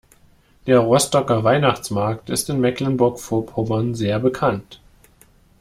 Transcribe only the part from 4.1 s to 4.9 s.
bekannt.